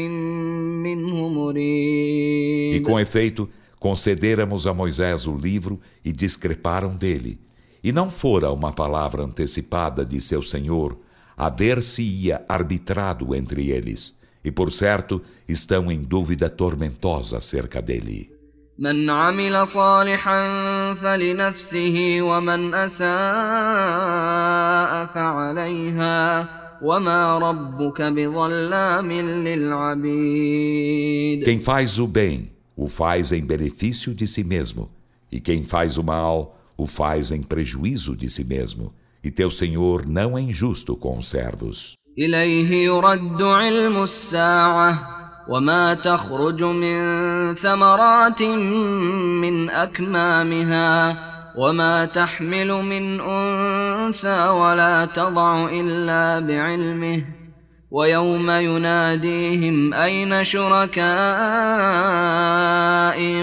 منه 0.85 1.29
مريب 1.29 2.73
E 2.73 2.79
com 2.79 2.99
efeito, 2.99 3.49
concederamos 3.79 4.65
a 4.67 4.73
Moisés 4.73 5.27
o 5.27 5.35
livro 5.37 5.79
e 6.03 6.13
discreparam 6.13 6.95
dele. 6.95 7.39
E 7.85 7.91
não 7.91 8.11
fora 8.11 8.51
uma 8.51 8.71
palavra 8.71 9.23
antecipada 9.23 10.05
de 10.05 10.21
seu 10.21 10.43
Senhor, 10.43 10.97
haver-se-ia 11.35 12.45
arbitrado 12.47 13.33
entre 13.33 13.71
eles, 13.71 14.19
e 14.43 14.51
por 14.51 14.71
certo 14.71 15.21
estão 15.47 15.91
em 15.91 15.99
dúvida 16.01 16.49
tormentosa 16.49 17.37
acerca 17.37 17.81
dele. 17.81 18.41
من 18.81 19.09
عمل 19.09 19.67
صالحا 19.67 20.43
فلنفسه 20.93 22.17
ومن 22.21 22.73
أساء 22.73 23.05
فعليها 25.13 26.49
وما 26.81 27.37
ربك 27.37 28.01
بظلام 28.01 29.11
للعبيد 29.45 30.71
Quem 31.43 31.59
faz 31.59 31.99
o 31.99 32.07
bem, 32.07 32.51
o 32.75 32.87
faz 32.87 33.31
em 33.31 33.45
benefício 33.45 34.15
de 34.15 34.25
si 34.25 34.43
mesmo, 34.43 34.89
e 35.31 35.39
quem 35.39 35.61
faz 35.63 35.97
o 35.97 36.03
mal, 36.03 36.57
o 36.77 36.87
faz 36.87 37.31
em 37.31 37.41
prejuízo 37.41 38.15
de 38.15 38.29
si 38.29 38.43
mesmo, 38.43 38.93
e 39.23 39.29
teu 39.29 39.51
Senhor 39.51 40.05
não 40.07 40.37
é 40.37 40.41
injusto 40.41 40.95
com 40.95 41.17
os 41.17 41.27
servos. 41.29 41.95
إليه 42.17 42.85
يرد 42.85 43.41
علم 43.41 44.03
الساعة 44.03 45.21
وما 45.49 45.93
تخرج 45.93 46.63
من 46.63 46.99
ثمرات 47.55 48.43
من 49.41 49.69
أكمامها 49.69 51.17
وما 51.57 52.05
تحمل 52.05 52.67
من 52.67 53.21
أنثى 53.21 54.47
ولا 54.47 55.05
تضع 55.05 55.69
إلا 55.69 56.39
بعلمه 56.47 57.23
ويوم 57.91 58.49
يناديهم 58.49 59.93
أين 59.93 60.43
شركائي 60.43 61.03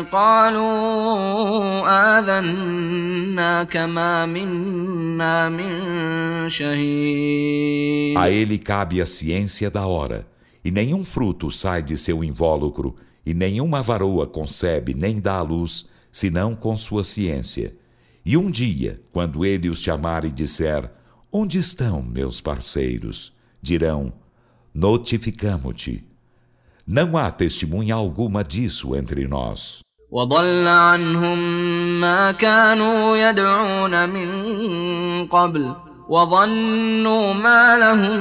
قالوا 0.00 1.88
آذناك 2.18 3.76
ما 3.76 4.26
منا 4.26 5.48
من 5.48 6.50
شهيد 6.50 8.18
A 8.18 8.30
ele 8.30 8.58
cabe 8.58 9.02
a 9.02 9.06
ciência 9.06 9.70
da 9.70 9.86
hora, 9.86 10.26
e 10.64 10.70
nenhum 10.70 11.04
fruto 11.04 11.50
sai 11.50 11.82
de 11.82 11.96
seu 11.98 12.24
invólucro, 12.24 12.96
e 13.24 13.34
nenhuma 13.34 13.82
varoa 13.82 14.26
concebe 14.26 14.94
nem 14.94 15.20
dá 15.20 15.34
à 15.34 15.42
luz, 15.42 15.86
senão 16.10 16.56
com 16.56 16.74
sua 16.76 17.04
ciência. 17.04 17.76
E 18.24 18.36
um 18.36 18.50
dia, 18.50 19.00
quando 19.12 19.44
ele 19.44 19.68
os 19.68 19.82
chamar 19.82 20.24
e 20.24 20.30
disser: 20.30 20.90
Onde 21.30 21.58
estão 21.58 22.02
meus 22.02 22.40
parceiros? 22.40 23.36
dirão: 23.62 24.12
notificamo-te. 24.74 26.04
Não 26.86 27.16
há 27.16 27.30
testemunha 27.30 27.94
alguma 27.94 28.42
disso 28.42 28.96
entre 28.96 29.26
nós. 29.26 29.82
وضل 30.10 30.66
عنهم 30.66 31.38
ما 32.00 32.32
كانوا 32.32 33.16
يدعون 33.16 34.08
من 34.08 35.26
قبل 35.26 35.74
وظنوا 36.08 37.32
ما 37.34 37.76
لهم 37.76 38.20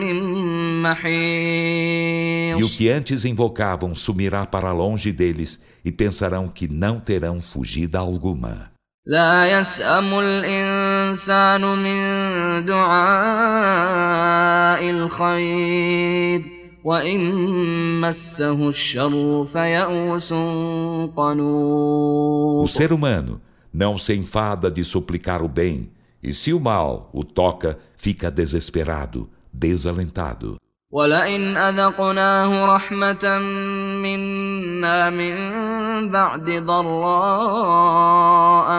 من 0.00 0.82
محيص 0.82 2.58
E 2.58 2.64
o 2.64 2.68
que 2.68 2.88
antes 2.90 3.24
invocavam 3.24 3.94
sumirá 3.94 4.44
para 4.44 4.72
longe 4.72 5.12
deles 5.12 5.62
e 5.84 5.92
pensarão 5.92 6.48
que 6.48 6.66
não 6.68 6.98
terão 6.98 7.40
fugida 7.40 7.98
alguma. 8.00 8.72
لا 9.06 9.58
يسأم 9.58 10.18
الإنسان 10.18 10.95
من 11.76 12.66
دعاء 12.66 14.02
الخير 14.90 16.42
وإن 16.84 17.20
مسه 18.00 18.68
الشر 18.68 19.46
فيئوس 19.52 20.32
قنوط 21.16 22.64
O 22.64 22.68
ser 22.68 22.92
humano 22.92 23.40
não 23.72 23.96
se 23.96 24.14
enfada 24.14 24.70
de 24.70 24.84
suplicar 24.84 25.42
o 25.42 25.48
bem, 25.48 25.90
e 26.22 26.32
se 26.32 26.52
o 26.52 26.60
mal 26.60 27.10
o 27.12 27.24
toca, 27.24 27.78
fica 27.96 28.30
desesperado, 28.30 29.28
desalentado. 29.52 30.56
ولئن 30.91 31.57
أذقناه 31.57 32.75
رحمة 32.75 33.37
منا 34.03 35.09
من 35.09 35.35
بعد 36.11 36.49
ضراء 36.65 37.99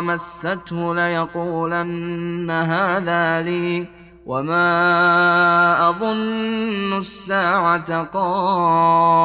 مسته 0.01 0.95
ليقولن 0.95 2.51
هذا 2.51 3.43
لي 3.43 3.87
وما 4.27 5.89
أظن 5.89 6.99
الساعة 6.99 8.05
قائمة 8.05 9.19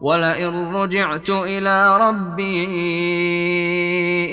ولئن 0.00 0.74
رجعت 0.74 1.30
إلى 1.30 1.96
ربي 1.96 2.64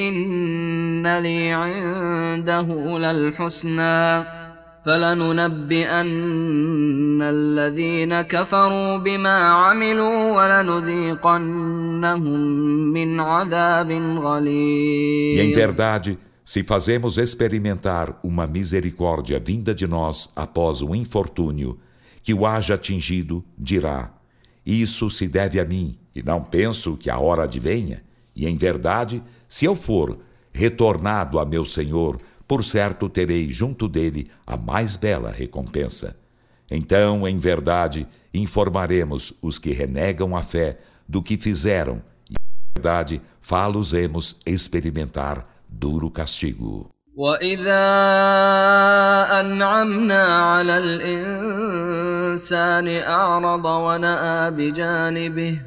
إن 0.09 1.17
لي 1.17 1.53
عنده 1.53 2.97
للحسنى 2.99 4.44
فلننبئن 4.86 6.08
الذين 7.22 8.22
كفروا 8.22 8.98
بما 8.98 9.38
عملوا 9.38 10.36
ولنذيقنهم 10.36 12.40
من 12.92 13.20
عذاب 13.20 13.90
E 13.90 13.94
em 13.94 14.18
غليظ 14.18 15.54
verdade, 15.54 16.18
se 16.44 16.62
fazemos 16.62 17.18
experimentar 17.18 18.18
uma 18.24 18.46
misericórdia 18.46 19.38
vinda 19.38 19.74
de 19.74 19.86
nós 19.86 20.30
após 20.34 20.80
o 20.82 20.94
infortúnio 20.94 21.78
que 22.22 22.34
o 22.34 22.46
haja 22.46 22.74
atingido, 22.74 23.44
dirá: 23.58 24.12
Isso 24.64 25.10
se 25.10 25.28
deve 25.28 25.60
a 25.60 25.64
mim, 25.64 25.98
e 26.14 26.22
não 26.22 26.42
penso 26.42 26.96
que 26.96 27.10
a 27.10 27.18
hora 27.18 27.44
advenha. 27.44 28.02
E 28.34 28.46
em 28.46 28.56
verdade, 28.56 29.22
se 29.48 29.64
eu 29.64 29.76
for 29.76 30.18
retornado 30.52 31.38
a 31.38 31.44
meu 31.44 31.64
Senhor, 31.64 32.20
por 32.46 32.64
certo 32.64 33.08
terei 33.08 33.50
junto 33.50 33.88
dele 33.88 34.30
a 34.46 34.56
mais 34.56 34.96
bela 34.96 35.30
recompensa. 35.30 36.16
Então, 36.70 37.26
em 37.26 37.38
verdade, 37.38 38.06
informaremos 38.32 39.32
os 39.42 39.58
que 39.58 39.72
renegam 39.72 40.36
a 40.36 40.42
fé 40.42 40.78
do 41.08 41.20
que 41.22 41.36
fizeram, 41.36 42.00
e 42.28 42.34
em 42.34 42.36
verdade, 42.76 43.20
fá-los-emos 43.40 44.38
experimentar 44.46 45.46
duro 45.68 46.10
castigo. 46.10 46.90
وإذا 47.16 47.86
أنعمنا 49.40 50.26
على 50.26 50.78
الإنسان 50.78 52.88
أعرض 52.88 53.64
ونأى 53.64 54.50
بجانبه 54.50 55.60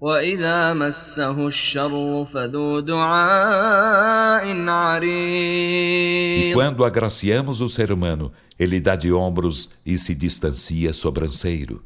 وإذا 0.00 0.74
مسه 0.74 1.46
الشر 1.46 2.26
فذو 2.34 2.80
دعاء 2.80 4.68
عريض 4.68 6.50
E 6.50 6.52
quando 6.54 6.84
agraciamos 6.84 7.60
o 7.60 7.68
ser 7.68 7.92
humano, 7.92 8.32
ele 8.58 8.80
dá 8.80 8.96
de 8.96 9.12
ombros 9.12 9.70
e 9.86 9.96
se 9.96 10.14
distancia 10.14 10.92
sobranceiro. 10.92 11.82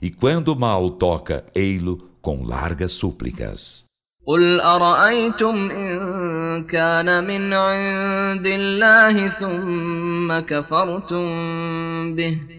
E 0.00 0.10
quando 0.10 0.48
o 0.48 0.58
mal 0.58 0.90
toca, 0.90 1.44
ei-lo 1.54 1.98
com 2.20 2.44
largas 2.44 2.92
súplicas. 2.92 3.84
قل 4.26 4.60
أرأيتم 4.60 5.70
إن 5.70 6.64
كان 6.64 7.24
من 7.26 7.52
عند 7.52 8.46
الله 8.46 9.28
ثم 9.28 10.40
كفرتم 10.40 11.26
به 12.14 12.55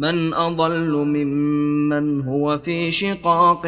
من 0.00 0.34
أضل 0.34 0.90
ممن 0.90 2.22
هو 2.22 2.58
في 2.58 2.92
شقاق 2.92 3.62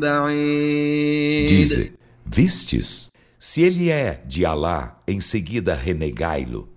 بعيد 0.00 1.48
Dize, 1.48 1.98
vistes? 2.24 3.10
Se 3.38 3.62
ele 3.62 3.90
é 3.90 4.22
de 4.26 4.46
Alá, 4.46 4.98
em 5.06 5.20
seguida 5.20 5.74
renegai-lo. 5.74 6.68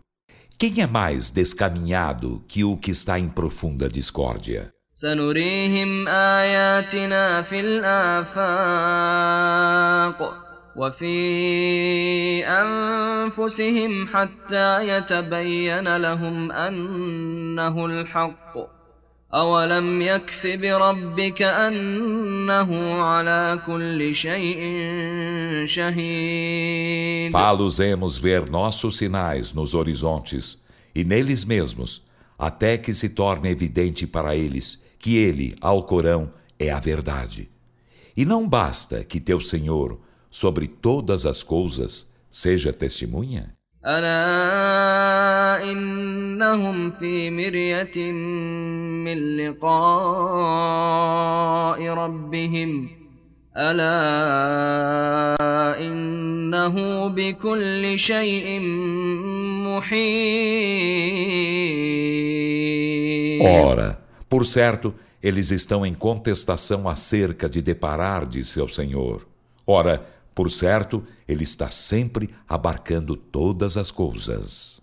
Quem 0.60 0.82
é 0.82 0.88
mais 0.88 1.30
descaminhado 1.30 2.44
que 2.48 2.63
o 2.63 2.76
que 2.76 2.92
está 2.92 3.20
em 3.20 3.30
profunda 3.30 3.88
discórdia? 3.88 4.72
سنريهم 4.96 6.08
آياتنا 6.08 7.44
في 7.44 7.60
الآفاق 7.60 8.48
وفي 10.76 12.46
أنفسهم 12.46 14.08
حتى 14.08 14.88
يتبين 14.88 15.98
لهم 15.98 16.52
أنه 16.52 17.86
الحق 17.86 18.78
أولم 19.34 20.02
يكف 20.02 20.48
بربك 20.48 21.42
أنه 21.42 23.02
على 23.02 23.62
كل 23.66 24.16
شيء 24.16 24.60
شهيد 25.66 27.32
Fá-los-emos 27.32 28.18
ver 28.18 28.50
nossos 28.50 28.98
sinais 28.98 29.54
nos 29.54 29.74
horizontes 29.74 30.58
e 30.96 31.04
neles 31.04 31.44
mesmos, 31.44 32.04
até 32.40 32.78
que 32.78 32.94
se 32.94 33.10
torne 33.10 33.50
evidente 33.50 34.08
para 34.08 34.36
eles 34.36 34.80
que 34.98 35.18
ele, 35.18 35.56
Alcorão, 35.60 36.32
é 36.58 36.70
a 36.72 36.80
verdade. 36.80 37.50
E 38.16 38.26
não 38.26 38.48
basta 38.48 39.04
que 39.04 39.20
teu 39.20 39.42
Senhor, 39.42 40.00
sobre 40.32 40.68
todas 40.68 41.26
as 41.26 41.44
coisas, 41.44 42.10
seja 42.30 42.74
testemunha? 42.74 43.58
ألا 43.88 45.63
إنهم 45.63 46.92
في 46.92 47.32
مرية 47.32 48.12
من 48.12 49.38
لقاء 49.38 49.80
ربهم 51.90 52.90
ألا 53.58 53.88
إنه 55.80 57.08
بكل 57.08 58.00
شيء 58.00 58.60
محيط 59.68 60.58
Ora, 63.40 64.00
por 64.30 64.46
certo, 64.46 64.94
eles 65.22 65.52
estão 65.52 65.86
em 65.86 65.94
contestação 65.94 66.90
acerca 66.90 67.48
de 67.48 67.62
deparar 67.62 68.26
de 68.26 68.44
seu 68.44 68.68
Senhor. 68.68 69.26
Ora, 69.66 70.04
por 70.35 70.51
certo, 70.51 71.05
ele 71.29 71.45
está 71.45 71.71
sempre 71.71 72.31
abarcando 72.49 73.16
todas 73.16 73.77
as 73.77 73.90
coisas. 73.90 74.81